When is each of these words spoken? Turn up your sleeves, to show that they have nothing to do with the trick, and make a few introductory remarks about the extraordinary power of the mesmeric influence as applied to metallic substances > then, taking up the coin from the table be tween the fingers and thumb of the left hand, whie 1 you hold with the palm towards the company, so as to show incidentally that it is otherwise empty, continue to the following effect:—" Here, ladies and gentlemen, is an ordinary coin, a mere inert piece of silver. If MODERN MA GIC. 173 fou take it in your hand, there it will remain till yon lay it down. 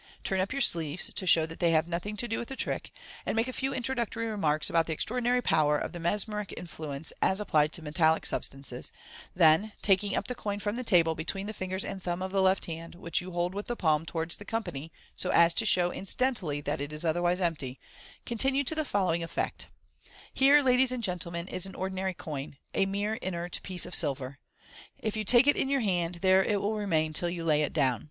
Turn 0.23 0.39
up 0.39 0.51
your 0.51 0.61
sleeves, 0.63 1.13
to 1.13 1.27
show 1.27 1.45
that 1.45 1.59
they 1.59 1.69
have 1.69 1.87
nothing 1.87 2.17
to 2.17 2.27
do 2.27 2.39
with 2.39 2.47
the 2.47 2.55
trick, 2.55 2.91
and 3.23 3.35
make 3.35 3.47
a 3.47 3.53
few 3.53 3.71
introductory 3.71 4.25
remarks 4.25 4.67
about 4.67 4.87
the 4.87 4.93
extraordinary 4.93 5.43
power 5.43 5.77
of 5.77 5.91
the 5.91 5.99
mesmeric 5.99 6.51
influence 6.57 7.13
as 7.21 7.39
applied 7.39 7.71
to 7.73 7.83
metallic 7.83 8.25
substances 8.25 8.91
> 9.13 9.35
then, 9.41 9.73
taking 9.83 10.15
up 10.15 10.25
the 10.27 10.33
coin 10.33 10.59
from 10.59 10.75
the 10.75 10.83
table 10.83 11.13
be 11.13 11.23
tween 11.23 11.45
the 11.45 11.53
fingers 11.53 11.85
and 11.85 12.01
thumb 12.01 12.23
of 12.23 12.31
the 12.31 12.41
left 12.41 12.65
hand, 12.65 12.95
whie 12.95 13.11
1 13.11 13.11
you 13.19 13.31
hold 13.31 13.53
with 13.53 13.67
the 13.67 13.75
palm 13.75 14.03
towards 14.03 14.37
the 14.37 14.43
company, 14.43 14.91
so 15.15 15.29
as 15.33 15.53
to 15.53 15.67
show 15.67 15.91
incidentally 15.91 16.61
that 16.61 16.81
it 16.81 16.91
is 16.91 17.05
otherwise 17.05 17.39
empty, 17.39 17.79
continue 18.25 18.63
to 18.63 18.73
the 18.73 18.83
following 18.83 19.21
effect:—" 19.21 19.67
Here, 20.33 20.63
ladies 20.63 20.91
and 20.91 21.03
gentlemen, 21.03 21.47
is 21.47 21.67
an 21.67 21.75
ordinary 21.75 22.15
coin, 22.15 22.57
a 22.73 22.87
mere 22.87 23.13
inert 23.21 23.59
piece 23.61 23.85
of 23.85 23.93
silver. 23.93 24.39
If 24.97 25.15
MODERN 25.15 25.19
MA 25.19 25.23
GIC. 25.25 25.25
173 25.25 25.25
fou 25.25 25.25
take 25.25 25.47
it 25.47 25.61
in 25.61 25.69
your 25.69 25.81
hand, 25.81 26.15
there 26.23 26.43
it 26.43 26.59
will 26.59 26.73
remain 26.73 27.13
till 27.13 27.29
yon 27.29 27.45
lay 27.45 27.61
it 27.61 27.71
down. 27.71 27.99